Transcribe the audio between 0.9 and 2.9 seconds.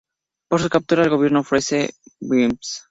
el gobierno ofrece Bs.